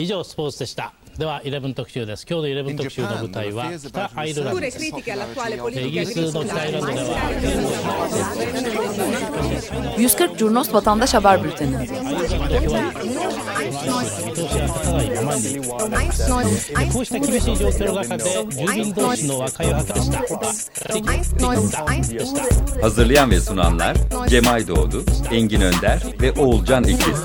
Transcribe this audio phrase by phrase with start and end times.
[0.00, 7.16] 以上スポーツでしたでは11特集です今日の11特集の舞台は北アイルランドですイギリスの北アイルランドでは
[9.96, 11.76] 140 Curnos Vatandaş Haber Bülteni.
[22.82, 23.96] Hazırlayan ve sunanlar
[24.28, 27.20] Cemay Doğdu, Engin Önder ve Oğulcan İkiz.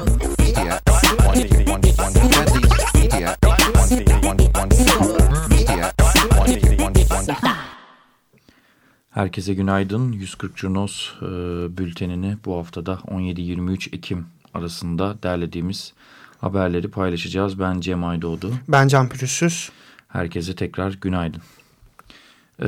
[9.20, 10.12] Herkese günaydın.
[10.12, 11.28] 140 Curnos e,
[11.78, 15.94] bültenini bu haftada 17-23 Ekim arasında derlediğimiz
[16.42, 17.60] haberleri paylaşacağız.
[17.60, 18.52] Ben Cem Aydoğdu.
[18.68, 19.72] Ben Can Pürüzsüz.
[20.08, 21.42] Herkese tekrar günaydın.
[22.60, 22.68] E,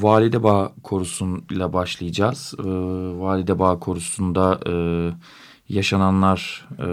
[0.00, 2.54] Valide Bağ Korusu'yla başlayacağız.
[2.58, 2.62] E,
[3.20, 4.74] Valide Bağ Korusu'nda e,
[5.68, 6.88] yaşananlar e,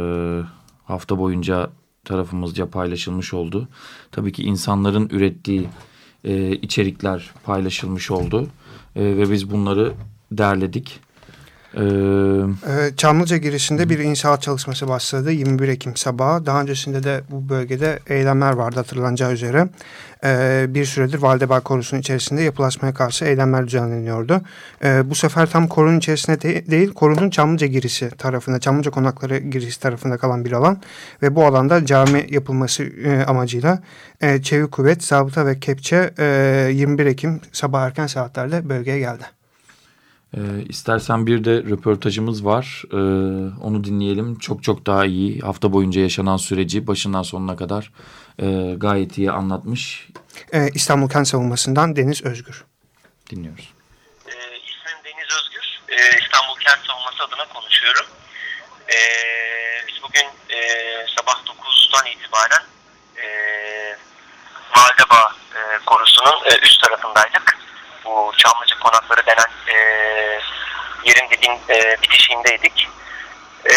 [0.90, 1.70] hafta boyunca
[2.06, 3.68] tarafımızca paylaşılmış oldu.
[4.12, 5.68] Tabii ki insanların ürettiği
[6.24, 8.48] e, içerikler paylaşılmış oldu.
[8.96, 9.94] E, ve biz bunları
[10.32, 11.00] derledik.
[11.78, 16.46] Ee, Çamlıca girişinde bir inşaat çalışması başladı 21 Ekim sabahı.
[16.46, 19.70] Daha öncesinde de bu bölgede eylemler vardı hatırlanacağı üzere.
[20.24, 24.42] Ee, bir süredir Validebağ Korusu'nun içerisinde yapılaşmaya karşı eylemler düzenleniyordu.
[24.84, 29.80] Ee, bu sefer tam korunun içerisinde de değil, korunun Çamlıca girişi tarafında, Çamlıca konakları girişi
[29.80, 30.82] tarafında kalan bir alan.
[31.22, 33.80] Ve bu alanda cami yapılması e, amacıyla
[34.22, 39.39] e, Çevik Kuvvet, Zabıta ve Kepçe e, 21 Ekim sabah erken saatlerde bölgeye geldi.
[40.38, 42.84] E, istersen bir de röportajımız var.
[42.92, 42.98] E,
[43.64, 44.38] onu dinleyelim.
[44.40, 45.40] Çok çok daha iyi.
[45.40, 47.92] Hafta boyunca yaşanan süreci başından sonuna kadar
[48.42, 50.08] e, gayet iyi anlatmış.
[50.54, 52.66] E, İstanbul Kent Savunması'ndan Deniz Özgür.
[53.30, 53.74] Dinliyoruz.
[54.28, 54.34] E,
[54.70, 55.80] ismim Deniz Özgür.
[55.90, 58.06] E, İstanbul Kent Savunması adına konuşuyorum.
[58.88, 58.98] E,
[59.88, 60.60] biz bugün e,
[61.18, 62.64] sabah 9'dan itibaren
[63.18, 63.26] e,
[64.76, 67.59] Validebağ e, korusunun e, üst tarafındaydık
[68.06, 69.76] bu Çamlıca konakları denen e,
[71.06, 72.90] yerin dibin e, bitişiğindeydik.
[73.72, 73.76] E,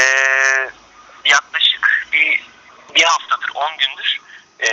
[1.24, 2.46] yaklaşık bir,
[2.94, 4.20] bir haftadır, 10 gündür
[4.60, 4.70] e,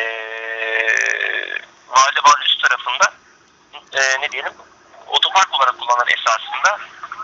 [1.89, 3.13] Validebağ'ın üst tarafında
[3.93, 4.53] e, ne diyelim
[5.07, 6.79] otopark olarak kullanan esasında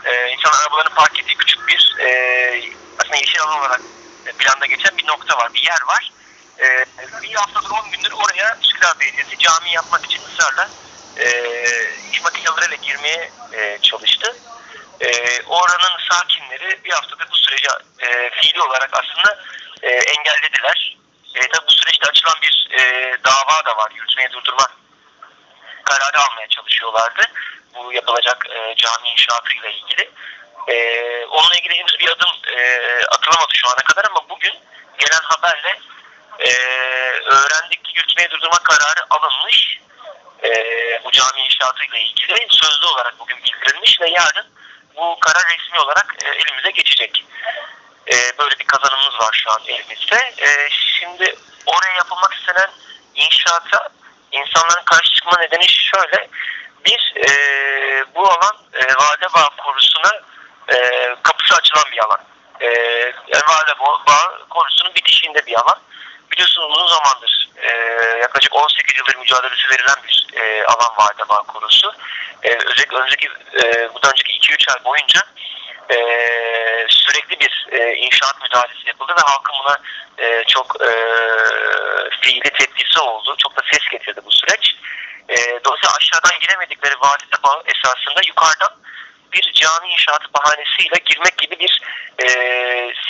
[0.05, 2.07] e, insanlar arabalarını park ettiği küçük bir e,
[2.99, 3.81] aslında yeşil alan olarak
[4.37, 6.11] planda geçen bir nokta var, bir yer var.
[6.59, 6.85] E,
[7.23, 10.69] bir haftadır 10 gündür oraya Üsküdar Belediyesi cami yapmak için ısrarla
[11.17, 11.27] e,
[12.11, 14.35] iş makineleriyle girmeye e, çalıştı.
[15.01, 17.67] E, oranın sakinleri bir haftadır bu süreci
[17.99, 19.43] e, fiili olarak aslında
[19.81, 20.97] e, engellediler.
[21.35, 23.91] E, tabi bu süreçte açılan bir e, dava da var.
[23.95, 24.67] Yürütmeyi durdurma
[25.83, 27.21] kararı almaya çalışıyorlardı.
[27.75, 30.09] Bu yapılacak e, cami inşaatıyla ilgili.
[30.67, 30.75] E,
[31.25, 32.79] onunla ilgili henüz bir adım e,
[33.11, 34.53] atılamadı şu ana kadar ama bugün
[34.99, 35.79] gelen haberle
[36.39, 36.51] e,
[37.25, 39.79] öğrendik ki yürütmeyi durdurma kararı alınmış
[40.45, 44.47] e, bu cami inşaatıyla ilgili sözlü olarak bugün bildirilmiş ve yarın
[44.95, 47.25] bu karar resmi olarak e, elimize geçecek.
[48.07, 50.15] E, böyle bir kazanımımız var şu an elimizde.
[50.37, 51.35] E, şimdi
[51.65, 52.71] oraya yapılmak istenen
[53.15, 53.89] inşaata
[54.31, 56.27] insanların karşı çıkma nedeni şöyle.
[56.85, 57.29] Bir, e,
[58.15, 60.11] bu alan e, Vadebağ korusuna
[60.69, 60.77] e,
[61.23, 62.21] kapısı açılan bir alan.
[62.61, 62.67] E,
[63.27, 65.79] yani Vadebağ korusunun bitişiğinde bir alan.
[66.31, 67.69] Biliyorsunuz uzun zamandır e,
[68.21, 71.93] yaklaşık 18 yıldır mücadelesi verilen bir e, alan vardı Bağ Korusu.
[72.43, 73.27] E, özellikle önceki,
[73.63, 75.21] e, bundan önceki 2-3 ay boyunca
[75.89, 75.97] e,
[76.89, 79.77] sürekli bir e, inşaat müdahalesi yapıldı ve halkın buna
[80.17, 80.89] e, çok e,
[82.21, 83.35] fiili tepkisi oldu.
[83.37, 84.75] Çok da ses getirdi bu süreç.
[85.29, 88.73] E, dolayısıyla aşağıdan giremedikleri Valide Bağ esasında yukarıdan
[89.33, 91.81] bir cami inşaatı bahanesiyle girmek gibi bir
[92.23, 92.27] e,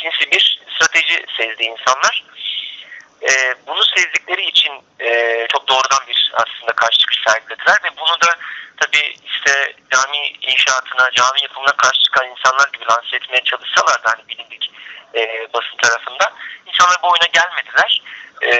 [0.01, 2.23] sinsi bir strateji sezdi insanlar.
[3.29, 8.29] E, bunu sezdikleri için e, çok doğrudan bir aslında karşı çıkış sergilediler ve bunu da
[8.81, 14.27] tabi işte cami inşaatına, cami yapımına karşı çıkan insanlar gibi lanse etmeye çalışsalar da hani
[14.27, 14.71] bilindik
[15.15, 16.33] e, basın tarafında
[16.67, 18.01] insanlar bu oyuna gelmediler.
[18.43, 18.51] E,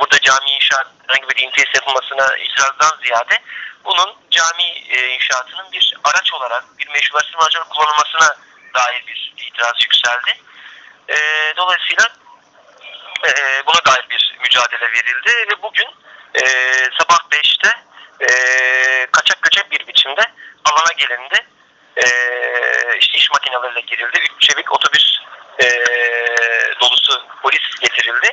[0.00, 3.38] burada cami inşaat herhangi bir imtiyaz yapılmasına itirazdan ziyade
[3.84, 8.36] bunun cami e, inşaatının bir araç olarak, bir meşrulaştırma aracı kullanılmasına
[8.74, 10.38] dair bir itiraz yükseldi.
[11.08, 11.16] E,
[11.56, 12.04] dolayısıyla
[13.24, 15.88] e, buna dair bir mücadele verildi ve bugün
[16.34, 16.42] e,
[16.98, 17.72] sabah 5'te
[18.20, 18.28] e,
[19.12, 20.22] kaçak göçek bir biçimde
[20.64, 21.46] alana gelindi.
[21.96, 22.06] E,
[22.98, 24.18] işte iş makineleriyle girildi.
[24.18, 25.18] Üç çevik otobüs
[25.62, 25.66] e,
[26.80, 28.26] dolusu polis getirildi.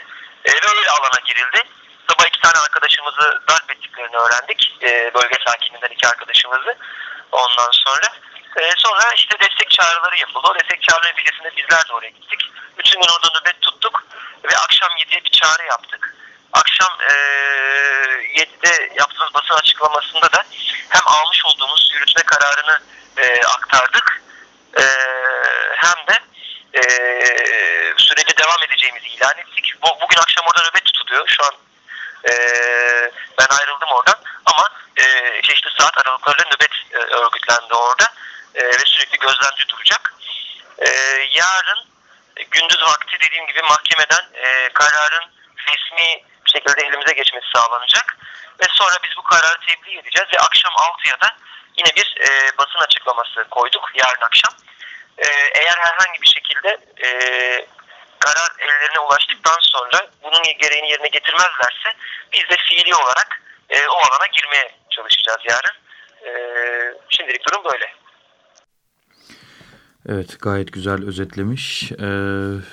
[0.45, 1.63] E, ve öyle alana girildi.
[2.09, 4.77] Sabah iki tane arkadaşımızı darp ettiklerini öğrendik.
[4.83, 6.77] E, bölge sakininden iki arkadaşımızı.
[7.31, 8.07] Ondan sonra
[8.59, 10.47] e, sonra işte destek çağrıları yapıldı.
[10.51, 12.39] O destek çağrıları neticesinde bizler de oraya gittik.
[12.77, 13.60] Bütün gün orada nöbet.
[14.51, 16.15] Ve akşam 7'ye bir çağrı yaptık.
[16.53, 17.13] Akşam e,
[18.41, 20.43] 7'de yaptığımız basın açıklamasında da
[20.89, 22.79] hem almış olduğumuz yürütme kararını
[23.17, 24.21] e, aktardık
[24.77, 24.83] e,
[25.75, 26.19] hem de
[26.73, 26.81] e,
[27.97, 29.73] sürece devam edeceğimizi ilan ettik.
[29.83, 31.27] Bu, bugün akşam orada nöbet tutuluyor.
[31.27, 31.53] Şu an
[32.29, 32.33] e,
[33.39, 35.05] ben ayrıldım oradan ama e,
[35.41, 38.13] çeşitli saat aralıklarıyla nöbet e, örgütlendi orada
[38.55, 40.13] e, ve sürekli gözlemci duracak.
[40.77, 40.89] E,
[41.31, 41.79] yarın
[42.37, 45.25] e, gündüz vakti dediğim gibi mahkemeden e, kararın
[45.67, 48.17] resmi bir şekilde elimize geçmesi sağlanacak
[48.61, 51.35] ve sonra biz bu kararı tebliğ edeceğiz ve akşam 6'ya da
[51.77, 54.53] yine bir e, basın açıklaması koyduk yarın akşam.
[55.17, 55.27] E,
[55.59, 56.69] eğer herhangi bir şekilde
[57.03, 57.09] e,
[58.19, 61.89] karar ellerine ulaştıktan sonra bunun gereğini yerine getirmezlerse
[62.33, 65.75] biz de fiili olarak e, o alana girmeye çalışacağız yarın.
[66.25, 66.31] E,
[67.09, 68.01] şimdilik durum böyle.
[70.09, 71.97] Evet gayet güzel özetlemiş ee,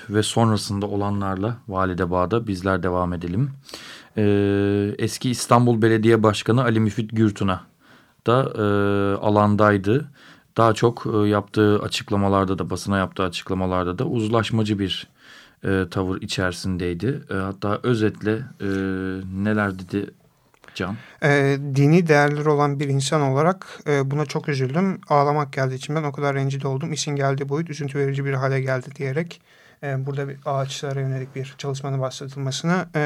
[0.08, 3.52] ve sonrasında olanlarla Valide Bağ'da bizler devam edelim.
[4.18, 7.60] Ee, eski İstanbul Belediye Başkanı Ali Müfit Gürtun'a
[8.26, 8.62] da e,
[9.16, 10.10] alandaydı.
[10.56, 15.08] Daha çok e, yaptığı açıklamalarda da basına yaptığı açıklamalarda da uzlaşmacı bir
[15.64, 17.22] e, tavır içerisindeydi.
[17.30, 18.66] E, hatta özetle e,
[19.44, 20.10] neler dedi
[20.74, 20.96] Can?
[21.22, 25.00] E, dini değerleri olan bir insan olarak e, buna çok üzüldüm.
[25.08, 26.92] Ağlamak geldi içimden o kadar rencide oldum.
[26.92, 29.40] İşin geldiği boyut üzüntü verici bir hale geldi diyerek
[29.82, 33.02] e, burada bir ağaçlara yönelik bir çalışmanın başlatılmasını e,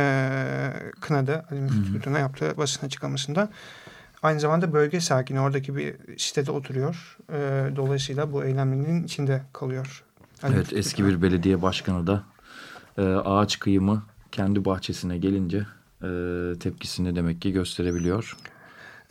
[1.00, 1.44] kınadı.
[1.50, 3.48] Ali Müftü yaptığı basın açıklamasında.
[4.22, 7.18] Aynı zamanda bölge sakini oradaki bir sitede oturuyor.
[7.32, 7.36] E,
[7.76, 10.04] dolayısıyla bu eyleminin içinde kalıyor.
[10.42, 12.22] Ali evet eski bir belediye başkanı da
[12.98, 14.02] e, ağaç kıyımı
[14.32, 15.66] kendi bahçesine gelince
[16.02, 16.08] e,
[16.60, 18.36] tepkisini demek ki gösterebiliyor.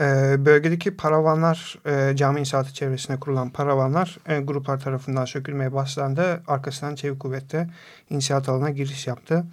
[0.01, 6.43] E, bölgedeki paravanlar, e, cami inşaatı çevresine kurulan paravanlar e, gruplar tarafından sökülmeye başlandı.
[6.47, 7.69] Arkasından Çevik Kuvvet'te
[8.09, 9.45] inşaat alanına giriş yaptı.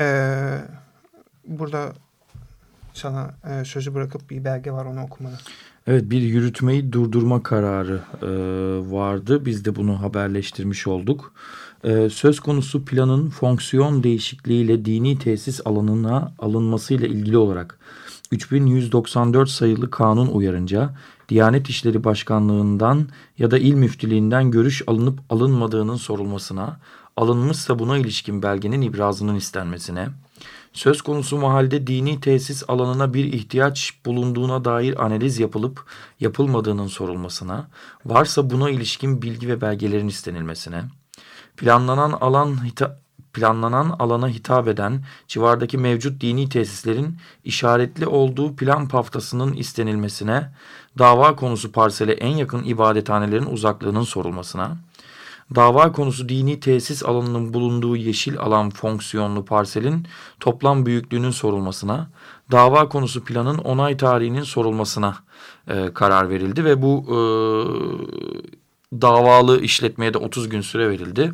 [0.00, 0.36] E,
[1.46, 1.92] burada
[2.94, 5.36] sana e, sözü bırakıp bir belge var onu okumanı.
[5.86, 8.00] Evet bir yürütmeyi durdurma kararı
[8.92, 9.46] vardı.
[9.46, 11.32] Biz de bunu haberleştirmiş olduk.
[12.10, 17.78] Söz konusu planın fonksiyon değişikliğiyle dini tesis alanına alınmasıyla ilgili olarak
[18.32, 20.94] 3194 sayılı kanun uyarınca
[21.28, 23.08] Diyanet İşleri Başkanlığından
[23.38, 26.80] ya da il müftülüğünden görüş alınıp alınmadığının sorulmasına,
[27.16, 30.08] alınmışsa buna ilişkin belgenin ibrazının istenmesine,
[30.72, 35.84] söz konusu mahalde dini tesis alanına bir ihtiyaç bulunduğuna dair analiz yapılıp
[36.20, 37.68] yapılmadığının sorulmasına,
[38.06, 40.84] varsa buna ilişkin bilgi ve belgelerin istenilmesine,
[41.56, 43.01] planlanan alan hita
[43.32, 50.50] planlanan alana hitap eden civardaki mevcut dini tesislerin işaretli olduğu plan paftasının istenilmesine,
[50.98, 54.76] dava konusu parsele en yakın ibadethanelerin uzaklığının sorulmasına,
[55.54, 60.06] dava konusu dini tesis alanının bulunduğu yeşil alan fonksiyonlu parselin
[60.40, 62.10] toplam büyüklüğünün sorulmasına,
[62.50, 65.16] dava konusu planın onay tarihinin sorulmasına
[65.68, 67.18] e, karar verildi ve bu e,
[69.00, 71.32] davalı işletmeye de 30 gün süre verildi.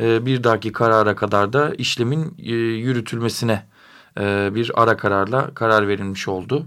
[0.00, 3.62] E, bir dahaki karara kadar da işlemin e, yürütülmesine
[4.20, 6.66] e, bir ara kararla karar verilmiş oldu.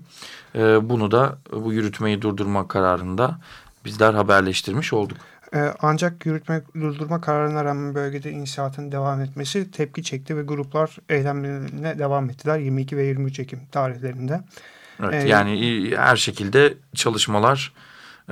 [0.55, 3.39] E, bunu da bu yürütmeyi durdurma kararında
[3.85, 5.17] bizler haberleştirmiş olduk.
[5.55, 11.99] Ee, ancak yürütme durdurma kararına rağmen bölgede inşaatın devam etmesi tepki çekti ve gruplar eylemlerine
[11.99, 14.41] devam ettiler 22 ve 23 Ekim tarihlerinde.
[15.03, 17.73] Evet, ee, yani her şekilde çalışmalar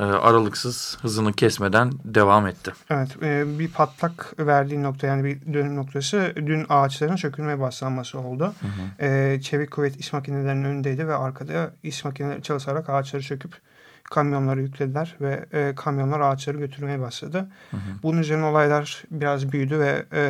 [0.01, 2.71] aralıksız hızını kesmeden devam etti.
[2.89, 8.53] Evet e, bir patlak verdiği nokta yani bir dönüm noktası dün ağaçların sökülmeye başlanması oldu.
[8.59, 9.05] Hı hı.
[9.05, 13.53] E, çevik kuvvet iş makinelerinin önündeydi ve arkada iş makineleri çalışarak ağaçları söküp
[14.03, 17.47] kamyonları yüklediler ve e, kamyonlar ağaçları götürmeye başladı.
[17.71, 17.81] Hı hı.
[18.03, 20.23] Bunun üzerine olaylar biraz büyüdü ve e,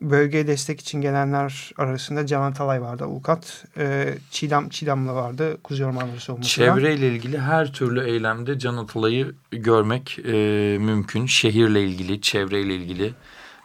[0.00, 3.64] bölgeye destek için gelenler arasında Canan Talay vardı avukat.
[3.76, 6.66] E, Çiğdem Çiğdemli vardı Kuzey Ormanları Savunması'na.
[6.66, 10.32] Çevreyle ilgili her türlü eylemde Canan Talay'ı görmek e,
[10.78, 11.26] mümkün.
[11.26, 13.14] Şehirle ilgili, çevreyle ilgili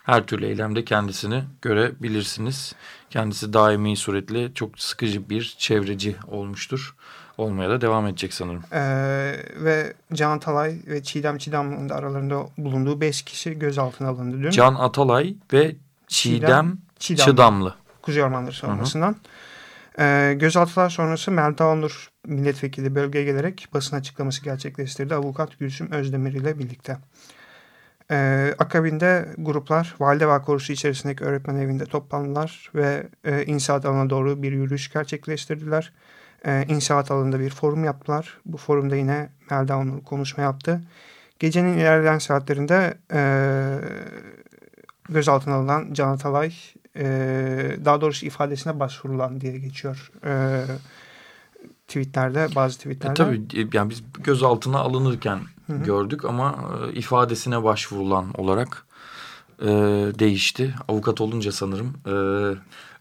[0.03, 2.75] her türlü eylemde kendisini görebilirsiniz.
[3.09, 6.95] Kendisi daimi suretle çok sıkıcı bir çevreci olmuştur
[7.39, 8.63] olmaya da devam edecek sanırım.
[8.71, 14.50] Ee, ve Can Atalay ve Çiğdem Çiğdem'in de aralarında bulunduğu beş kişi gözaltına alındı dün.
[14.50, 15.75] Can Atalay ve
[16.10, 17.75] Çiğdem, Çiğdem Çıdamlı.
[18.01, 19.16] Kuzey Ormanları savunmasından.
[20.00, 25.16] Ee, gözaltılar sonrası Melda Onur milletvekili bölgeye gelerek basın açıklaması gerçekleştirdi.
[25.16, 26.98] Avukat Gülsüm Özdemir ile birlikte.
[28.12, 34.51] Ee, akabinde gruplar Valideva Korusu içerisindeki öğretmen evinde toplandılar ve e, inşaat alanına doğru bir
[34.51, 35.92] yürüyüş gerçekleştirdiler
[36.46, 38.38] e, inşaat alanında bir forum yaptılar.
[38.46, 40.82] Bu forumda yine Melda Onur konuşma yaptı.
[41.39, 43.20] Gecenin ilerleyen saatlerinde e,
[45.10, 46.54] gözaltına alınan Can Atalay
[46.96, 47.06] e,
[47.86, 50.63] daha doğrusu ifadesine başvurulan diye geçiyor e,
[51.88, 53.24] tweetlerde bazı tweetlerde.
[53.24, 55.84] E, tabii yani biz gözaltına alınırken Hı -hı.
[55.84, 56.56] gördük ama
[56.88, 58.86] e, ifadesine başvurulan olarak
[59.62, 59.68] e,
[60.20, 60.75] değişti.
[60.88, 62.13] Avukat olunca sanırım e,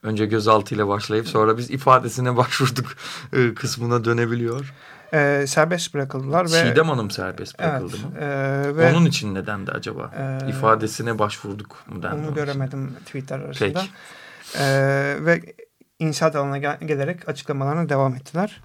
[0.03, 2.87] önce gözaltıyla başlayıp sonra biz ifadesine başvurduk
[3.33, 4.75] e, kısmına dönebiliyor.
[5.13, 6.45] E, serbest bırakıldılar.
[6.45, 8.21] ve Çiğdem Hanım serbest bırakıldı evet, mı?
[8.21, 10.11] E, ve, Onun için neden de acaba?
[10.19, 12.27] E, ifadesine başvurduk mu dendi?
[12.27, 13.81] Onu göremedim tweetler arasında.
[13.81, 13.89] Peki.
[14.63, 14.67] E,
[15.21, 15.43] ve
[15.99, 18.61] inşaat alanına gel gelerek açıklamalarına devam ettiler.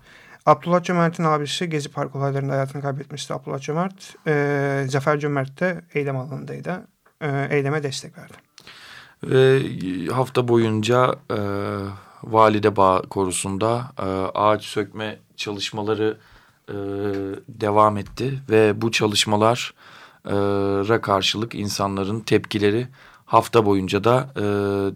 [0.46, 3.34] Abdullah Cömert'in abisi Gezi Park olaylarında hayatını kaybetmişti.
[3.34, 6.88] Abdullah Cömert, e, Zafer Cömert de eylem alanındaydı.
[7.22, 8.34] E, eyleme destek verdi.
[9.24, 9.62] Ve
[10.14, 11.38] hafta boyunca e,
[12.24, 14.04] Valide Bağ Korusu'nda e,
[14.40, 16.18] ağaç sökme çalışmaları
[16.70, 16.74] e,
[17.48, 18.40] devam etti.
[18.50, 22.88] Ve bu çalışmalara karşılık insanların tepkileri
[23.26, 24.42] hafta boyunca da e,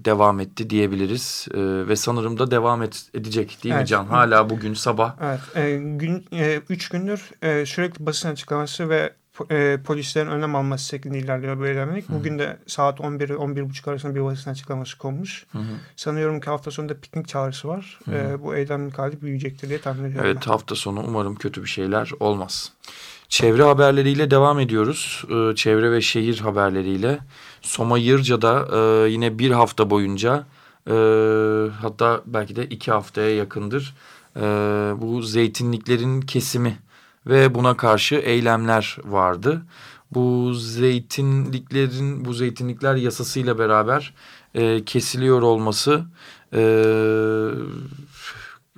[0.05, 1.47] devam etti diyebiliriz.
[1.53, 3.83] E, ve sanırım da devam et, edecek değil evet.
[3.83, 4.05] mi Can?
[4.05, 5.15] Hala bugün sabah.
[5.21, 5.39] Evet.
[5.55, 9.13] E, gün e, Üç gündür e, sürekli basın açıklaması ve
[9.51, 12.10] e, polislerin önlem alması şeklinde ilerliyor bu eylemlik.
[12.10, 15.46] Bugün de saat 11 11.30 arasında bir basın açıklaması konmuş.
[15.51, 15.63] Hı hı.
[15.96, 18.00] Sanıyorum ki hafta sonunda piknik çağrısı var.
[18.06, 18.15] Hı hı.
[18.15, 20.25] E, bu eylemlik hali büyüyecektir diye tahmin ediyorum.
[20.25, 20.51] Evet ben.
[20.51, 22.72] hafta sonu umarım kötü bir şeyler olmaz.
[23.29, 25.24] Çevre haberleriyle devam ediyoruz.
[25.29, 27.20] Ee, çevre ve şehir haberleriyle.
[27.62, 30.46] Soma Yırca'da e, yine bir hafta boyunca
[30.88, 30.94] e,
[31.82, 33.96] hatta belki de iki haftaya yakındır
[34.36, 34.41] e,
[35.01, 36.77] bu zeytinliklerin kesimi
[37.27, 39.65] ve buna karşı eylemler vardı.
[40.12, 44.13] Bu zeytinliklerin bu zeytinlikler yasasıyla beraber
[44.55, 46.05] e, kesiliyor olması
[46.53, 46.62] e,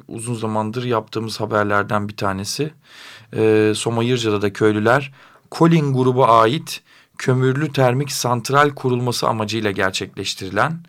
[0.08, 2.74] uzun zamandır yaptığımız haberlerden bir tanesi.
[3.36, 5.14] E, Soma Yırca'da da köylüler
[5.52, 6.82] Colin grubu ait
[7.18, 10.80] kömürlü termik santral kurulması amacıyla gerçekleştirilen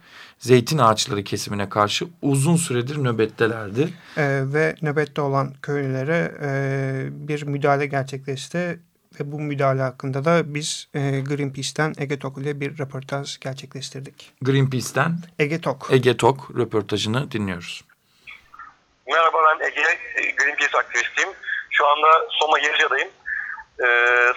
[0.40, 3.88] zeytin ağaçları kesimine karşı uzun süredir nöbettelerdi.
[4.16, 6.49] Ee, ve nöbette olan köylülere e,
[7.28, 8.80] bir müdahale gerçekleşti
[9.20, 14.32] ve bu müdahale hakkında da biz e, Greenpeace'ten Ege Tok ile bir röportaj gerçekleştirdik.
[14.42, 15.88] Greenpeace'ten Ege Tok.
[15.90, 17.85] Ege Tok röportajını dinliyoruz.
[19.09, 19.82] Merhaba ben Ege,
[20.37, 21.30] Greenpeace aktivistiyim.
[21.70, 23.09] Şu anda Soma Yırca'dayım.
[23.80, 23.87] Ee,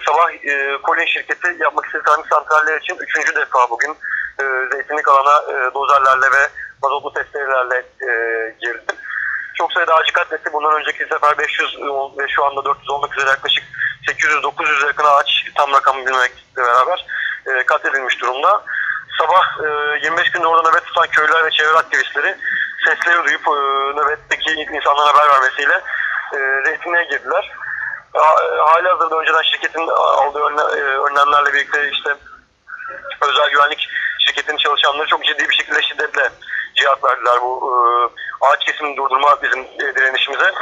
[0.06, 3.96] sabah e, Colin şirketi yapmak istediği termik santraller için üçüncü defa bugün
[4.40, 6.48] e, zeytinlik alana e, dozerlerle ve
[6.82, 8.10] mazotlu testerelerle e,
[8.60, 8.92] girdi.
[9.54, 10.52] Çok sayıda ağacı katletti.
[10.52, 11.78] Bundan önceki sefer 500
[12.18, 13.64] ve şu anda 400 olmak üzere yaklaşık
[14.08, 17.06] 800-900 yakın ağaç tam rakamı bilmekle beraber
[17.46, 18.64] e, katledilmiş durumda.
[19.18, 22.36] Sabah e, 25 günde orada nöbet tutan köylüler ve çevre aktivistleri
[22.84, 23.56] sesleri duyup e,
[24.00, 25.80] nöbetteki insanlara haber vermesiyle
[26.34, 27.52] e, zeytinliğe girdiler.
[28.58, 30.38] Hali hazırda önceden şirketin aldığı
[30.76, 32.16] e, önlemlerle birlikte işte
[33.20, 33.88] özel güvenlik
[34.26, 36.30] şirketin çalışanları çok ciddi bir şekilde şiddetle
[36.74, 37.74] cevap verdiler bu e,
[38.46, 40.52] ağaç kesimini durdurma bizim e, direnişimize.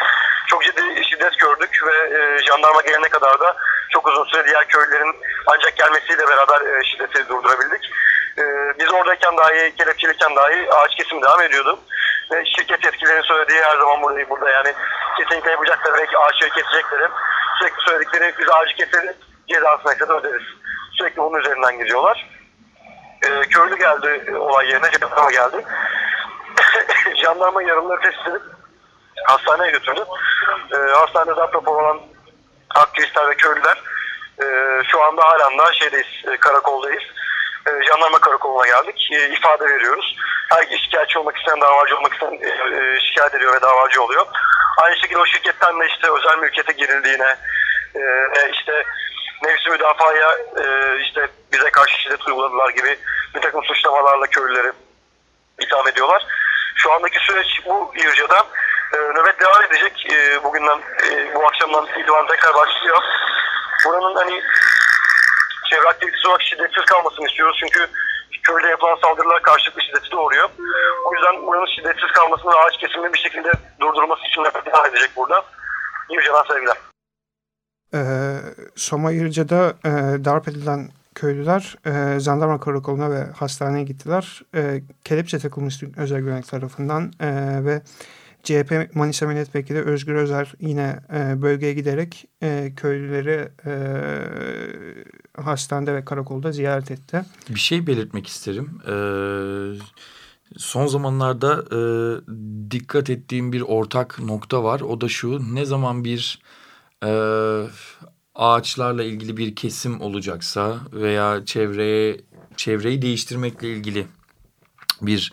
[0.47, 3.57] Çok ciddi şiddet gördük ve e, jandarma gelene kadar da
[3.91, 5.17] çok uzun süre diğer köylülerin
[5.47, 7.91] ancak gelmesiyle beraber e, şiddeti durdurabildik.
[8.39, 8.43] E,
[8.79, 11.79] biz oradayken dahi, kelepçeliyken dahi ağaç kesimi devam ediyordu.
[12.31, 14.73] Ve şirket yetkililerinin söylediği her zaman burada, burada yani
[15.17, 17.09] kesinlikle yapacaklar ve ağaçları kesecekleri.
[17.59, 19.17] Sürekli söyledikleri biz ağacı keseriz,
[19.49, 20.47] cezasını kadar öderiz.
[20.99, 22.32] Sürekli bunun üzerinden gidiyorlar
[23.23, 25.65] e, köylü geldi olay yerine, jandarma geldi.
[27.23, 28.43] jandarma yaralıları tespit edip
[29.25, 30.05] hastaneye götürdü.
[30.75, 32.01] E, hastanede rapor olan
[32.75, 33.83] aktivistler ve köylüler
[34.43, 34.47] e,
[34.91, 37.03] şu anda halen daha şeydeyiz, e, karakoldayız.
[37.67, 39.09] E, jandarma karakoluna geldik.
[39.13, 40.17] E, ifade veriyoruz.
[40.49, 44.27] Her şikayetçi olmak isteyen, davacı olmak isteyen e, e, şikayet ediyor ve davacı oluyor.
[44.83, 47.37] Aynı şekilde o şirketten de işte özel mülkiyete girildiğine,
[47.95, 48.03] e,
[48.53, 48.85] işte
[49.43, 52.99] nefsi müdafaya e, işte bize karşı şiddet uyguladılar gibi
[53.35, 54.73] bir takım suçlamalarla köylüleri
[55.61, 56.27] itham ediyorlar.
[56.75, 58.47] Şu andaki süreç bu Yırca'da
[58.95, 60.07] e, nöbet devam edecek.
[60.13, 62.99] E, bugünden, e, bu akşamdan itibaren tekrar başlıyor.
[63.87, 64.43] Buranın hani
[65.71, 67.57] çevre aktivitesi olarak şiddetsiz kalmasını istiyoruz.
[67.61, 67.89] Çünkü
[68.43, 70.51] köyde yapılan saldırılar karşılıklı şiddeti doğuruyor.
[71.05, 75.11] O yüzden buranın şiddetsiz kalmasını ve ağaç kesimini bir şekilde durdurması için nöbet devam edecek
[75.17, 75.45] burada.
[76.11, 76.77] Yırca'dan sevgiler.
[77.95, 78.37] Ee,
[78.75, 79.91] Soma Yırca'da e,
[80.25, 84.43] darp edilen köylüler e, jandarma karakoluna ve hastaneye gittiler.
[84.55, 87.29] E, kelepçe takılmış özel güvenlik tarafından e,
[87.65, 87.83] ve
[88.43, 93.73] CHP Manisa Milletvekili Özgür Özer yine e, bölgeye giderek e, köylüleri e,
[95.43, 97.25] hastanede ve karakolda ziyaret etti.
[97.49, 98.71] Bir şey belirtmek isterim.
[98.87, 98.93] Ee,
[100.57, 101.81] son zamanlarda e,
[102.71, 104.81] dikkat ettiğim bir ortak nokta var.
[104.81, 106.39] O da şu ne zaman bir
[107.03, 107.11] e,
[108.35, 112.21] ağaçlarla ilgili bir kesim olacaksa veya çevreye
[112.57, 114.07] çevreyi değiştirmekle ilgili
[115.03, 115.33] bir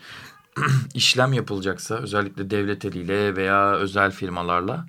[0.94, 4.86] işlem yapılacaksa özellikle devlet eliyle veya özel firmalarla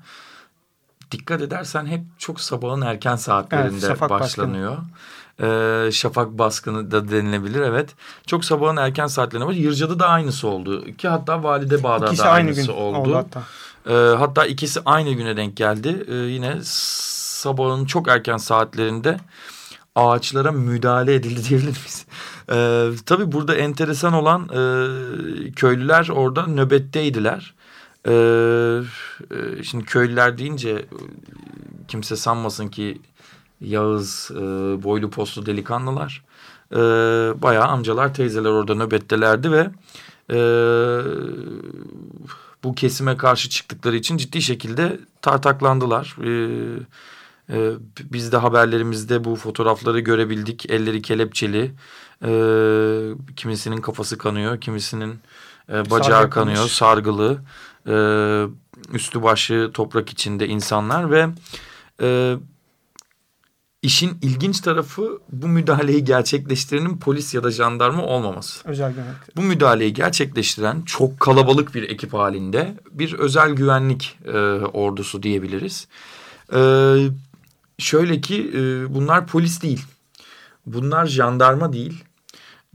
[1.12, 4.78] dikkat edersen hep çok sabahın erken saatlerinde evet, başlanıyor.
[5.42, 7.96] Ee, şafak baskını da denilebilir evet.
[8.28, 9.54] Çok sabahın erken saatlerinde var.
[9.54, 10.86] Yırca'da da aynısı oldu.
[10.98, 12.98] Ki hatta Valide Bağ'da İkisi da aynı gün oldu.
[12.98, 13.44] oldu hatta.
[13.88, 16.06] Ee, hatta ikisi aynı güne denk geldi.
[16.08, 19.18] Ee, yine sabahın çok erken saatlerinde
[19.96, 22.06] ağaçlara müdahale edildi diyebilir miyiz?
[22.52, 27.54] Ee, tabii burada enteresan olan e, köylüler orada nöbetteydiler.
[28.08, 28.12] Ee,
[29.32, 30.86] e, şimdi köylüler deyince e,
[31.88, 33.02] kimse sanmasın ki
[33.62, 34.40] Yağız, e,
[34.84, 36.24] boylu postlu delikanlılar.
[36.72, 36.78] E,
[37.42, 39.72] bayağı amcalar, teyzeler orada nöbettelerdi ve
[40.30, 40.40] e,
[42.64, 46.16] bu kesime karşı çıktıkları için ciddi şekilde tartaklandılar.
[46.24, 46.30] E,
[47.50, 47.72] e,
[48.04, 50.70] biz de haberlerimizde bu fotoğrafları görebildik.
[50.70, 51.72] Elleri kelepçeli,
[52.24, 52.32] e,
[53.36, 55.20] kimisinin kafası kanıyor, kimisinin
[55.70, 57.42] e, bacağı Sargı kanıyor, sargılı,
[57.88, 57.96] e,
[58.94, 61.28] üstü başı toprak içinde insanlar ve...
[62.02, 62.36] E,
[63.82, 68.70] İşin ilginç tarafı bu müdahaleyi gerçekleştirenin polis ya da jandarma olmaması.
[68.70, 69.36] Özel güvenlik.
[69.36, 74.38] Bu müdahaleyi gerçekleştiren çok kalabalık bir ekip halinde bir özel güvenlik e,
[74.74, 75.88] ordusu diyebiliriz.
[76.54, 76.60] E,
[77.78, 79.86] şöyle ki e, bunlar polis değil.
[80.66, 82.04] Bunlar jandarma değil.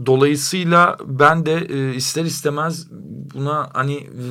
[0.06, 2.86] Dolayısıyla ben de e, ister istemez
[3.34, 4.28] buna hani e,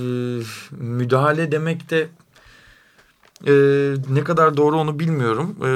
[0.72, 2.08] müdahale demek de
[3.48, 3.54] e,
[4.14, 5.56] ne kadar doğru onu bilmiyorum.
[5.66, 5.70] E,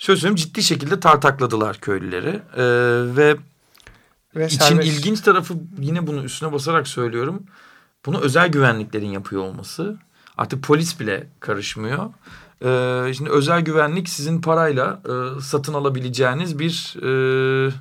[0.00, 2.62] söyleyeyim ciddi şekilde tartakladılar köylüleri ee,
[3.16, 3.36] ve,
[4.36, 4.88] ve için serbest.
[4.88, 7.42] ilginç tarafı yine bunu üstüne basarak söylüyorum.
[8.06, 9.98] Bunu özel güvenliklerin yapıyor olması.
[10.36, 12.10] Artık polis bile karışmıyor.
[12.64, 17.72] Ee, şimdi özel güvenlik sizin parayla e, satın alabileceğiniz bir e,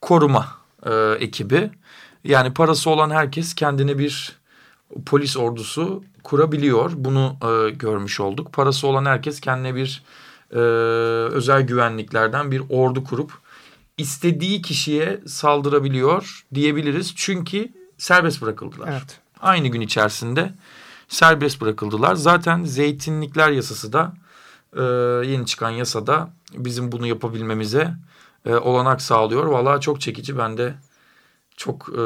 [0.00, 0.46] koruma
[0.86, 1.70] e, ekibi.
[2.24, 4.36] Yani parası olan herkes kendine bir
[5.06, 6.90] polis ordusu kurabiliyor.
[6.94, 8.52] Bunu e, görmüş olduk.
[8.52, 10.02] Parası olan herkes kendine bir
[10.52, 10.58] e,
[11.34, 13.32] özel güvenliklerden bir ordu kurup
[13.98, 17.12] istediği kişiye saldırabiliyor diyebiliriz.
[17.16, 18.88] Çünkü serbest bırakıldılar.
[18.92, 19.20] Evet.
[19.40, 20.52] Aynı gün içerisinde
[21.08, 22.14] serbest bırakıldılar.
[22.14, 24.12] Zaten zeytinlikler yasası da
[24.76, 24.82] e,
[25.26, 27.94] yeni çıkan yasada bizim bunu yapabilmemize
[28.46, 29.46] e, olanak sağlıyor.
[29.46, 30.38] Vallahi çok çekici.
[30.38, 30.74] Ben de
[31.56, 32.02] çok e,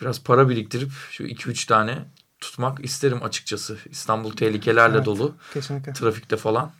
[0.00, 1.98] biraz para biriktirip şu iki üç tane
[2.40, 3.78] tutmak isterim açıkçası.
[3.90, 5.34] İstanbul tehlikelerle evet, dolu.
[5.54, 5.92] Kesinlikle.
[5.92, 6.72] Trafikte falan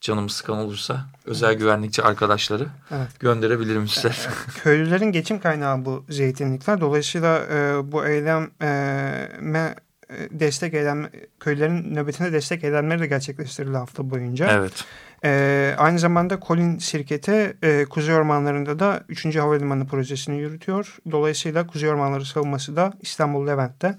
[0.00, 1.58] canımız sıkan olursa özel evet.
[1.58, 3.20] güvenlikçi arkadaşları evet.
[3.20, 4.28] gönderebilirim ister.
[4.28, 6.80] E, köylülerin geçim kaynağı bu zeytinlikler.
[6.80, 9.74] Dolayısıyla e, bu eyleme
[10.10, 14.48] e, destek eylem köylülerin nöbetine destek eylemleri de gerçekleştirildi hafta boyunca.
[14.50, 14.84] Evet.
[15.24, 19.36] E, aynı zamanda Colin şirketi e, Kuzey Ormanları'nda da 3.
[19.36, 20.96] Havalimanı projesini yürütüyor.
[21.10, 23.94] Dolayısıyla Kuzey Ormanları savunması da İstanbul Levent'te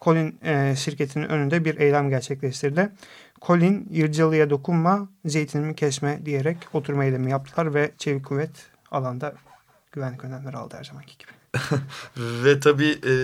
[0.00, 2.92] Colin e, şirketinin önünde bir eylem gerçekleştirdi.
[3.46, 8.50] Colin Yırcalı'ya dokunma, zeytinimi kesme diyerek oturma eylemi yaptılar ve çevik kuvvet
[8.90, 9.34] alanda
[9.92, 11.30] güvenlik önlemleri aldı her zamanki gibi.
[12.44, 13.14] ve tabii e,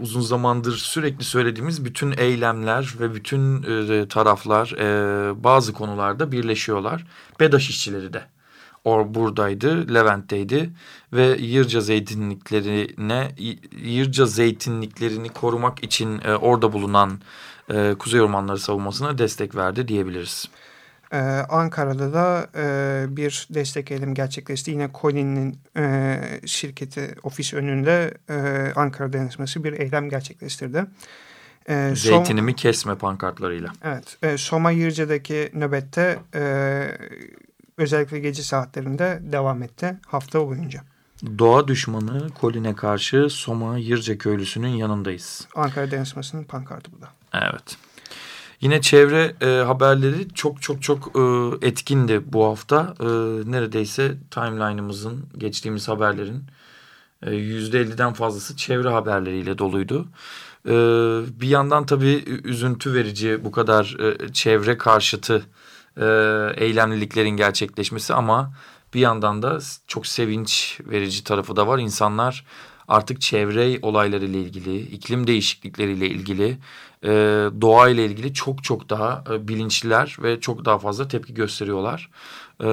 [0.00, 7.06] uzun zamandır sürekli söylediğimiz bütün eylemler ve bütün e, taraflar e, bazı konularda birleşiyorlar.
[7.40, 8.22] BEDAŞ işçileri de
[8.84, 10.70] or buradaydı, Levent'teydi
[11.12, 13.32] ve Yırca zeytinliklerine
[13.82, 17.20] Yırca zeytinliklerini korumak için e, orada bulunan
[17.74, 20.48] e, Kuzey Ormanları savunmasına destek verdi diyebiliriz.
[21.12, 24.70] Ee, Ankara'da da e, bir destek eylemi gerçekleşti.
[24.70, 30.86] Yine Colin'in e, şirketi ofis önünde e, Ankara dayanışması bir eylem gerçekleştirdi.
[31.68, 33.72] E, Zeytinimi Som kesme pankartlarıyla.
[33.84, 34.18] Evet.
[34.22, 36.84] E, Soma Yırca'daki nöbette e,
[37.76, 40.82] özellikle gece saatlerinde devam etti hafta boyunca.
[41.38, 45.48] Doğa düşmanı Kolin'e karşı Soma Yırca köylüsünün yanındayız.
[45.54, 47.08] Ankara Dayanışması'nın pankartı bu da.
[47.42, 47.76] Evet.
[48.60, 51.20] Yine çevre e, haberleri çok çok çok e,
[51.66, 52.94] etkindi bu hafta.
[53.00, 53.06] E,
[53.50, 56.44] neredeyse timeline'ımızın geçtiğimiz haberlerin
[57.22, 60.08] e, yüzde 50'den fazlası çevre haberleriyle doluydu.
[60.68, 60.72] E,
[61.40, 65.42] bir yandan tabii üzüntü verici bu kadar e, çevre karşıtı
[65.96, 66.04] e,
[66.56, 68.52] eylemliliklerin gerçekleşmesi ama
[68.94, 71.78] bir yandan da çok sevinç verici tarafı da var.
[71.78, 72.44] İnsanlar
[72.88, 76.58] artık çevre olaylarıyla ilgili, iklim değişiklikleriyle ilgili,
[77.06, 77.10] e,
[77.60, 82.10] doğa ile ilgili çok çok daha e, bilinçliler ve çok daha fazla tepki gösteriyorlar.
[82.60, 82.66] E,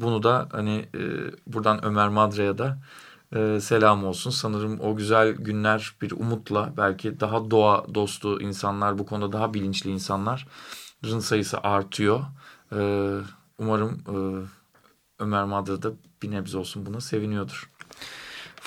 [0.00, 1.00] bunu da hani e,
[1.46, 2.78] buradan Ömer Madra'ya da
[3.36, 4.30] e, selam olsun.
[4.30, 9.90] Sanırım o güzel günler bir umutla belki daha doğa dostu insanlar, bu konuda daha bilinçli
[9.90, 12.20] insanların sayısı artıyor.
[12.72, 12.78] E,
[13.58, 14.16] umarım e,
[15.18, 17.70] Ömer Madra da bir nebze olsun buna seviniyordur.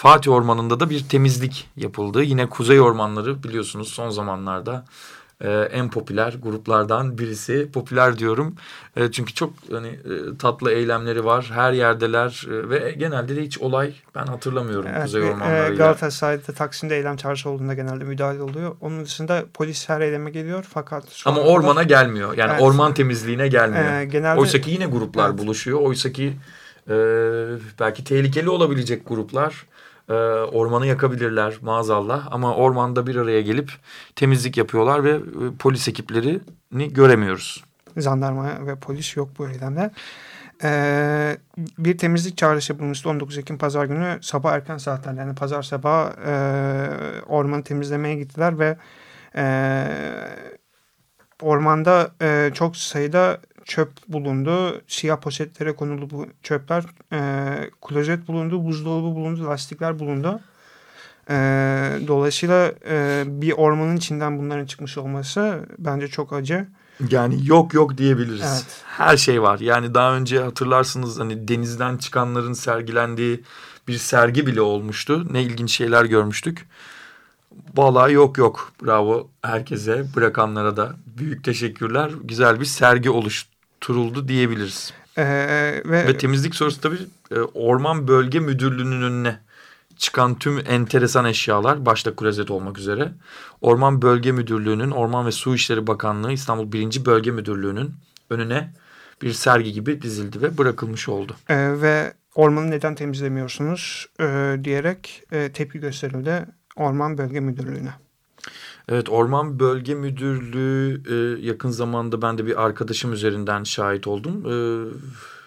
[0.02, 2.24] Fatih Ormanı'nda da bir temizlik yapıldı.
[2.24, 4.86] Yine Kuzey Ormanları biliyorsunuz son zamanlarda
[5.42, 7.70] e, en popüler gruplardan birisi.
[7.74, 8.56] Popüler diyorum
[8.96, 11.52] e, çünkü çok hani e, tatlı eylemleri var.
[11.54, 15.74] Her yerdeler e, ve genelde de hiç olay ben hatırlamıyorum evet, Kuzey Ormanları'yla.
[15.74, 18.76] E, Galatasaray'da Taksim'de eylem çağrısı olduğunda genelde müdahale oluyor.
[18.82, 21.04] Onun dışında polis her eyleme geliyor fakat...
[21.26, 22.38] Ama ormana da, gelmiyor.
[22.38, 24.00] Yani evet, orman temizliğine gelmiyor.
[24.00, 25.40] E, genelde, Oysa ki yine gruplar evet.
[25.40, 25.80] buluşuyor.
[25.80, 26.34] Oysa ki
[26.90, 26.96] e,
[27.80, 29.69] belki tehlikeli olabilecek gruplar
[30.10, 30.14] e,
[30.52, 33.72] ormanı yakabilirler maazallah ama ormanda bir araya gelip
[34.16, 35.20] temizlik yapıyorlar ve e,
[35.60, 37.64] polis ekiplerini göremiyoruz.
[37.98, 39.92] Jandarma ve polis yok bu eylemde.
[40.64, 46.12] Ee, bir temizlik çağrısı yapılmıştı 19 Ekim pazar günü sabah erken saatler yani pazar sabah
[46.26, 46.34] e,
[47.28, 48.78] ormanı temizlemeye gittiler ve
[49.36, 49.86] e,
[51.42, 53.38] ormanda e, çok sayıda
[53.70, 54.82] çöp bulundu.
[54.88, 56.84] Siyah poşetlere konulu bu çöpler.
[57.14, 57.20] E,
[57.82, 60.40] klozet bulundu, buzdolabı bulundu, lastikler bulundu.
[61.30, 61.36] E,
[62.08, 66.68] dolayısıyla e, bir ormanın içinden bunların çıkmış olması bence çok acı.
[67.10, 68.42] Yani yok yok diyebiliriz.
[68.42, 68.84] Evet.
[68.86, 69.60] Her şey var.
[69.60, 73.44] Yani daha önce hatırlarsınız hani denizden çıkanların sergilendiği
[73.88, 75.34] bir sergi bile olmuştu.
[75.34, 76.68] Ne ilginç şeyler görmüştük.
[77.76, 78.72] Vallahi yok yok.
[78.84, 82.12] Bravo herkese, bırakanlara da büyük teşekkürler.
[82.24, 84.94] Güzel bir sergi oluştu turuldu diyebiliriz.
[85.18, 85.24] Ee,
[85.86, 86.98] ve, ve temizlik sorusu tabii
[87.32, 89.40] e, Orman Bölge Müdürlüğü'nün önüne
[89.98, 93.12] çıkan tüm enteresan eşyalar başta klozet olmak üzere
[93.62, 97.06] Orman Bölge Müdürlüğü'nün Orman ve Su İşleri Bakanlığı İstanbul 1.
[97.06, 97.92] Bölge Müdürlüğü'nün
[98.30, 98.74] önüne
[99.22, 101.36] bir sergi gibi dizildi ve bırakılmış oldu.
[101.50, 107.94] Ee, ve ormanı neden temizlemiyorsunuz e, diyerek e, tepki gösterildi Orman Bölge Müdürlüğü'ne.
[108.92, 114.46] Evet Orman Bölge Müdürlüğü e, yakın zamanda ben de bir arkadaşım üzerinden şahit oldum.
[114.46, 114.56] E,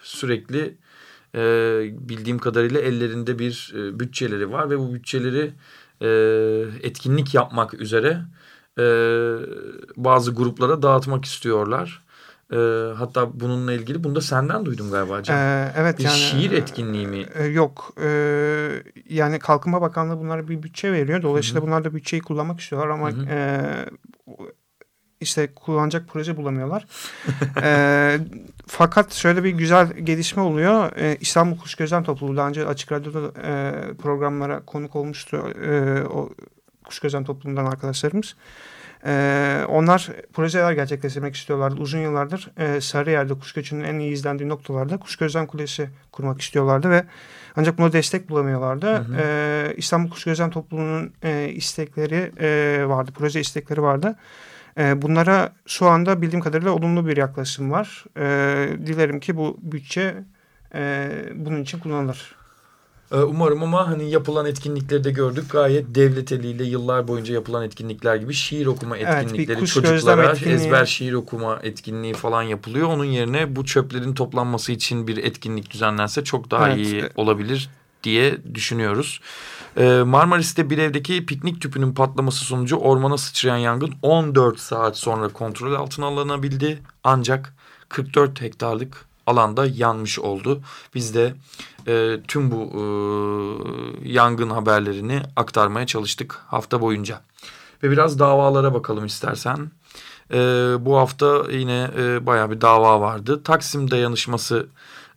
[0.02, 0.74] sürekli
[1.34, 1.40] e,
[2.08, 5.52] bildiğim kadarıyla ellerinde bir e, bütçeleri var ve bu bütçeleri
[6.00, 6.08] e,
[6.82, 8.22] etkinlik yapmak üzere
[8.78, 8.84] e,
[9.96, 12.02] bazı gruplara dağıtmak istiyorlar.
[12.52, 12.56] E,
[12.94, 15.38] hatta bununla ilgili bunu da senden duydum galiba Can.
[15.38, 15.98] Ee, evet.
[15.98, 17.26] Bir yani, şiir etkinliği mi?
[17.34, 17.94] E, yok.
[18.02, 18.08] E,
[19.08, 21.22] yani Kalkınma Bakanlığı bunlara bir bütçe veriyor.
[21.22, 21.66] Dolayısıyla Hı -hı.
[21.66, 23.28] bunlar da bütçeyi kullanmak istiyorlar ama Hı -hı.
[23.30, 23.90] E,
[25.20, 26.86] işte kullanacak proje bulamıyorlar.
[27.62, 28.18] e,
[28.66, 30.96] fakat şöyle bir güzel gelişme oluyor.
[30.96, 35.36] E, İstanbul Kuş Gözlem Topluluğu daha önce Açık Radyo'da e, programlara konuk olmuştu.
[35.64, 36.30] E, o
[36.84, 38.26] Kuş Gözlem Topluluğundan arkadaşlarımız.
[38.26, 38.36] E,
[39.68, 41.80] onlar projeler gerçekleştirmek istiyorlardı.
[41.80, 46.90] Uzun yıllardır e, Sarıyer'de kuş göçünün en iyi izlendiği noktalarda kuş gözlem kulesi kurmak istiyorlardı
[46.90, 47.04] ve
[47.56, 48.86] ancak buna destek bulamıyorlardı.
[48.86, 49.16] Hı hı.
[49.20, 54.16] E, İstanbul Kuş Gözlem Topluluğu'nun e, istekleri e, vardı, proje istekleri vardı.
[54.78, 58.04] E, bunlara şu anda bildiğim kadarıyla olumlu bir yaklaşım var.
[58.16, 60.14] E, dilerim ki bu bütçe
[60.74, 62.41] e, bunun için kullanılır.
[63.12, 65.44] Ee, umarım ama hani yapılan etkinlikleri de gördük.
[65.50, 70.54] Gayet devlet eliyle yıllar boyunca yapılan etkinlikler gibi şiir okuma etkinlikleri evet, çocuklara etkinliği.
[70.54, 72.88] ezber şiir okuma etkinliği falan yapılıyor.
[72.88, 76.86] Onun yerine bu çöplerin toplanması için bir etkinlik düzenlense çok daha evet.
[76.86, 77.70] iyi olabilir
[78.02, 79.20] diye düşünüyoruz.
[79.76, 85.72] Ee, Marmaris'te bir evdeki piknik tüpünün patlaması sonucu ormana sıçrayan yangın 14 saat sonra kontrol
[85.72, 86.78] altına alınabildi.
[87.04, 87.54] Ancak
[87.88, 90.60] 44 hektarlık alanda yanmış oldu.
[90.94, 91.34] Biz de
[91.86, 92.82] e, tüm bu e,
[94.08, 97.20] yangın haberlerini aktarmaya çalıştık hafta boyunca.
[97.82, 99.70] Ve biraz davalara bakalım istersen.
[100.32, 100.38] E,
[100.80, 103.42] bu hafta yine e, bayağı bir dava vardı.
[103.42, 104.66] Taksim dayanışması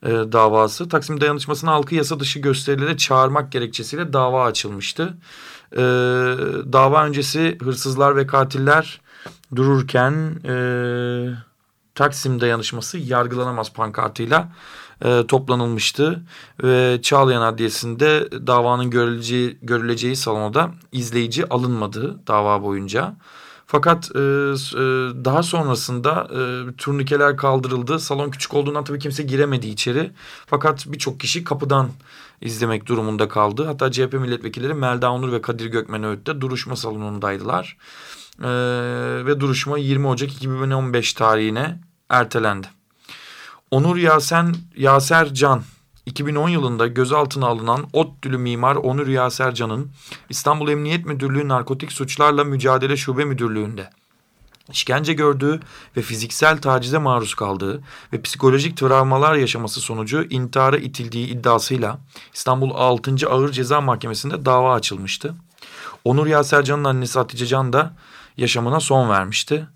[0.03, 0.89] e, davası.
[0.89, 5.17] Taksim dayanışmasına halkı yasa dışı gösterilere çağırmak gerekçesiyle dava açılmıştı.
[5.71, 5.81] E,
[6.73, 9.01] dava öncesi hırsızlar ve katiller
[9.55, 10.13] dururken...
[10.45, 11.54] E,
[11.95, 14.51] Taksim dayanışması yargılanamaz pankartıyla
[15.05, 16.23] e, toplanılmıştı.
[16.63, 23.15] Ve Çağlayan Adliyesi'nde davanın görüleceği, görüleceği salonda izleyici alınmadı dava boyunca.
[23.67, 24.23] Fakat e, e,
[25.25, 27.99] daha sonrasında e, turnikeler kaldırıldı.
[27.99, 30.11] Salon küçük olduğundan tabii kimse giremedi içeri.
[30.45, 31.89] Fakat birçok kişi kapıdan
[32.41, 33.65] izlemek durumunda kaldı.
[33.65, 37.77] Hatta CHP milletvekilleri Melda Onur ve Kadir Gökmen Öğüt'te duruşma salonundaydılar.
[38.41, 38.47] Ee,
[39.25, 42.67] ve duruşma 20 Ocak 2015 tarihine ertelendi.
[43.71, 45.63] Onur Yasen Yaser Can
[46.05, 49.91] 2010 yılında gözaltına alınan ODTÜ'lü mimar Onur Yaser Can'ın
[50.29, 53.89] İstanbul Emniyet Müdürlüğü Narkotik Suçlarla Mücadele Şube Müdürlüğü'nde
[54.71, 55.59] işkence gördüğü
[55.97, 57.81] ve fiziksel tacize maruz kaldığı
[58.13, 61.99] ve psikolojik travmalar yaşaması sonucu intihara itildiği iddiasıyla
[62.33, 63.15] İstanbul 6.
[63.29, 65.35] Ağır Ceza Mahkemesi'nde dava açılmıştı.
[66.05, 67.93] Onur Yaser Can'ın annesi Hatice Can da
[68.37, 69.67] yaşamına son vermişti.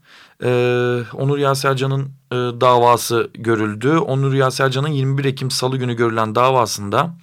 [0.44, 3.98] Ee, Onur Yasercan'ın e, davası görüldü.
[3.98, 7.14] Onur Yasercan'ın 21 Ekim Salı günü görülen davasında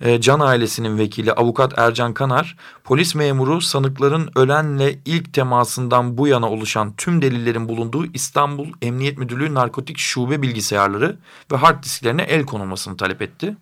[0.00, 6.50] e, Can ailesinin vekili avukat Ercan Kanar, polis memuru sanıkların ölenle ilk temasından bu yana
[6.50, 11.18] oluşan tüm delillerin bulunduğu İstanbul Emniyet Müdürlüğü Narkotik Şube bilgisayarları
[11.52, 13.56] ve hard disklerine el konulmasını talep etti.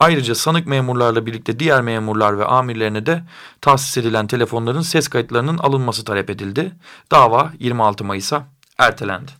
[0.00, 3.22] Ayrıca sanık memurlarla birlikte diğer memurlar ve amirlerine de
[3.60, 6.72] tahsis edilen telefonların ses kayıtlarının alınması talep edildi.
[7.10, 8.46] Dava 26 Mayıs'a
[8.78, 9.32] ertelendi.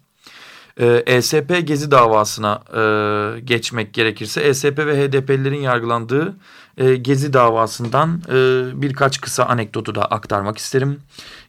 [0.80, 6.36] Ee, ESP Gezi davasına e, geçmek gerekirse ESP ve HDP'lilerin yargılandığı
[6.76, 11.00] e, Gezi davasından e, birkaç kısa anekdotu da aktarmak isterim.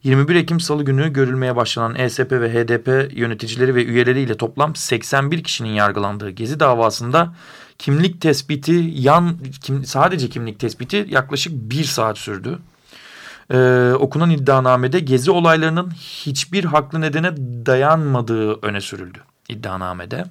[0.03, 5.69] 21 Ekim Salı günü görülmeye başlanan ESP ve HDP yöneticileri ve üyeleriyle toplam 81 kişinin
[5.69, 7.33] yargılandığı Gezi davasında
[7.79, 12.59] kimlik tespiti yan kim, sadece kimlik tespiti yaklaşık bir saat sürdü.
[13.53, 20.25] Ee, okunan iddianamede gezi olaylarının hiçbir haklı nedene dayanmadığı öne sürüldü iddianamede.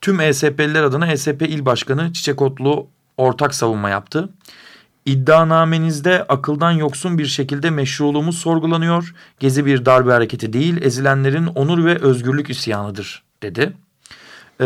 [0.00, 2.88] Tüm ESP'liler adına ESP İl Başkanı Çiçek Otlu
[3.20, 4.28] ortak savunma yaptı.
[5.06, 9.14] İddianamenizde akıldan yoksun bir şekilde meşruluğumuz sorgulanıyor.
[9.40, 13.72] Gezi bir darbe hareketi değil, ezilenlerin onur ve özgürlük isyanıdır dedi
[14.60, 14.64] e,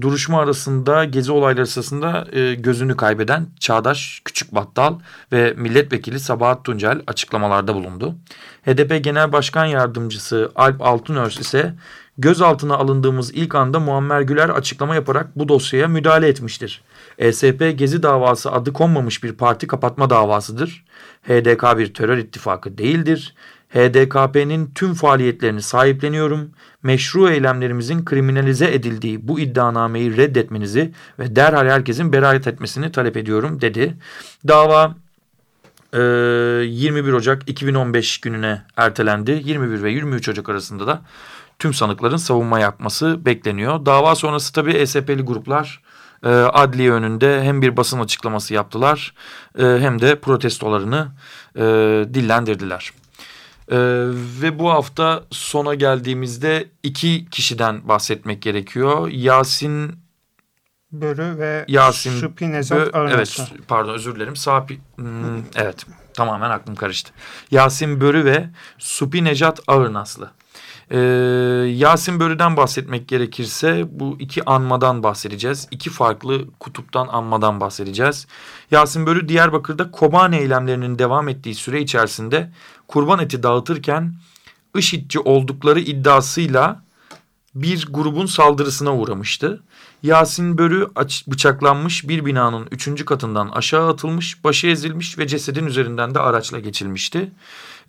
[0.00, 4.94] duruşma arasında gezi olayları sırasında e, gözünü kaybeden Çağdaş Küçük Battal
[5.32, 8.14] ve milletvekili Sabahat Tuncel açıklamalarda bulundu.
[8.66, 11.74] HDP Genel Başkan Yardımcısı Alp Altınörs ise
[12.18, 16.82] gözaltına alındığımız ilk anda Muammer Güler açıklama yaparak bu dosyaya müdahale etmiştir.
[17.20, 20.84] ESP Gezi davası adı konmamış bir parti kapatma davasıdır.
[21.22, 23.34] HDK bir terör ittifakı değildir.
[23.68, 26.50] HDKP'nin tüm faaliyetlerini sahipleniyorum.
[26.82, 33.96] Meşru eylemlerimizin kriminalize edildiği bu iddianameyi reddetmenizi ve derhal herkesin beraat etmesini talep ediyorum dedi.
[34.48, 34.94] Dava
[35.92, 39.42] e, 21 Ocak 2015 gününe ertelendi.
[39.44, 41.02] 21 ve 23 Ocak arasında da
[41.58, 43.86] tüm sanıkların savunma yapması bekleniyor.
[43.86, 45.82] Dava sonrası tabii ESP'li gruplar
[46.24, 49.14] e, adliye önünde hem bir basın açıklaması yaptılar
[49.58, 51.08] e, hem de protestolarını
[51.56, 51.62] e,
[52.14, 52.92] dillendirdiler.
[53.70, 53.76] Ee,
[54.42, 59.08] ve bu hafta sona geldiğimizde iki kişiden bahsetmek gerekiyor.
[59.08, 59.92] Yasin
[60.92, 64.36] Börü ve Yasin Şüphi Nezat Evet pardon özür dilerim.
[64.36, 67.12] Sapi, hmm, evet tamamen aklım karıştı.
[67.50, 70.30] Yasin Börü ve Supi Necat Ağırnaslı.
[70.90, 70.98] Ee,
[71.76, 75.68] Yasin Börü'den bahsetmek gerekirse bu iki anmadan bahsedeceğiz.
[75.70, 78.26] İki farklı kutuptan anmadan bahsedeceğiz.
[78.70, 82.50] Yasin Börü Diyarbakır'da Kobane eylemlerinin devam ettiği süre içerisinde
[82.88, 84.14] kurban eti dağıtırken
[84.76, 86.82] IŞİD'ci oldukları iddiasıyla
[87.54, 89.62] bir grubun saldırısına uğramıştı.
[90.02, 90.86] Yasin Börü
[91.26, 97.32] bıçaklanmış bir binanın üçüncü katından aşağı atılmış, başı ezilmiş ve cesedin üzerinden de araçla geçilmişti.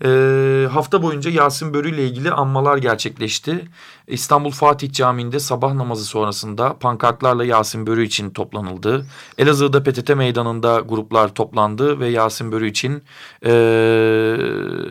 [0.06, 3.66] Ee, hafta boyunca Yasin Börü ile ilgili anmalar gerçekleşti.
[4.08, 9.06] İstanbul Fatih Camii'nde sabah namazı sonrasında pankartlarla Yasin Börü için toplanıldı.
[9.38, 13.04] Elazığ'da PTT meydanında gruplar toplandı ve Yasin Börü için
[13.46, 13.52] e,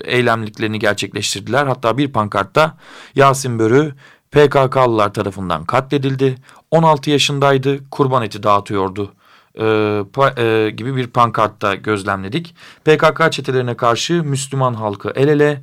[0.05, 1.67] eylemliklerini gerçekleştirdiler.
[1.67, 2.77] Hatta bir pankartta
[3.15, 3.95] Yasin Börü
[4.31, 6.35] PKK'lılar tarafından katledildi.
[6.71, 9.13] 16 yaşındaydı, kurban eti dağıtıyordu
[9.59, 12.55] e, pa, e, gibi bir pankartta gözlemledik.
[12.85, 15.63] PKK çetelerine karşı Müslüman halkı el ele.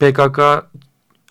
[0.00, 0.40] PKK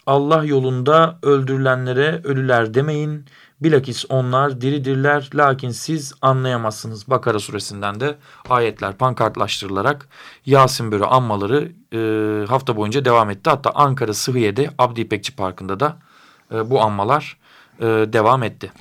[0.05, 3.25] Allah yolunda öldürülenlere ölüler demeyin.
[3.61, 7.09] Bilakis onlar diridirler lakin siz anlayamazsınız.
[7.09, 8.17] Bakara suresinden de
[8.49, 10.07] ayetler pankartlaştırılarak
[10.45, 11.99] Yasin Börü anmaları e,
[12.47, 13.49] hafta boyunca devam etti.
[13.49, 15.97] Hatta Ankara Sıhhiye'de Abdi İpekçi Parkı'nda da
[16.53, 17.37] e, bu anmalar
[17.79, 18.71] e, devam etti.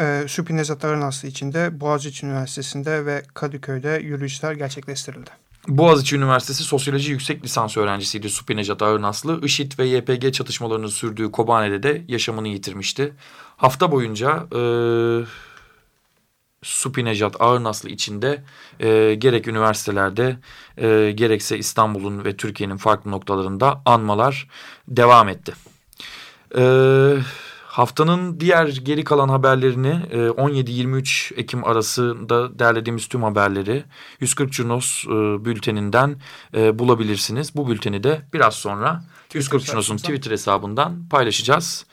[0.00, 5.30] E, Şüphi Nezat Arınaslı için de Boğaziçi Üniversitesi'nde ve Kadıköy'de yürüyüşler gerçekleştirildi.
[5.68, 9.40] Boğaziçi Üniversitesi Sosyoloji Yüksek Lisans öğrencisiydi Supi Necat Ağırnaslı.
[9.44, 13.12] IŞİD ve YPG çatışmalarının sürdüğü Kobane'de de yaşamını yitirmişti.
[13.56, 14.60] Hafta boyunca e,
[16.62, 18.44] Supi Necat Ağırnaslı içinde
[18.80, 20.36] e, gerek üniversitelerde
[20.76, 24.48] e, gerekse İstanbul'un ve Türkiye'nin farklı noktalarında anmalar
[24.88, 25.54] devam etti.
[26.54, 27.22] Evet.
[27.69, 33.83] Haftanın diğer geri kalan haberlerini 17-23 e, Ekim arasında derlediğimiz tüm haberleri
[34.19, 35.09] 140 Cunos e,
[35.45, 36.21] bülteninden
[36.53, 37.55] e, bulabilirsiniz.
[37.55, 39.03] Bu bülteni de biraz sonra
[39.33, 41.85] 140 Cunos'un Twitter hesabından paylaşacağız.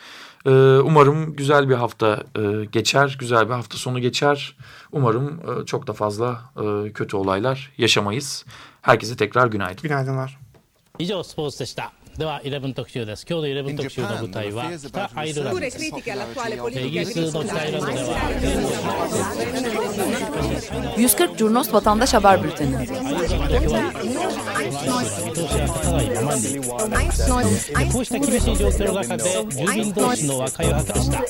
[0.85, 2.25] Umarım güzel bir hafta
[2.73, 4.57] geçer, güzel bir hafta sonu geçer.
[4.93, 6.41] Umarım çok da fazla
[6.95, 8.45] kötü olaylar yaşamayız.
[8.83, 9.83] Herkese tekrar günaydın.
[9.83, 10.39] Günaydınlar.
[10.99, 11.93] 以上スポーツでした。
[12.17, 18.19] では11特集です今日の11特集の舞台は北アイルランドですイギリスの北アイルランドでは
[20.97, 22.77] 140 Curnos Vatandaş Haber Bülteni
[24.63, 31.23] 見通しが立たないままにこうした厳しい状況の中で住民同士の和解を果たした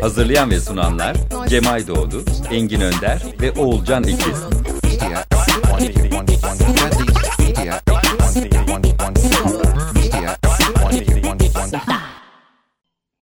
[0.00, 1.16] Hazırlayan ve sunanlar
[1.48, 4.42] Cemay Doğdu, Engin Önder ve Oğulcan İkiz.